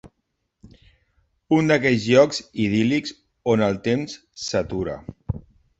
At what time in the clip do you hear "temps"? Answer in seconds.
3.91-4.21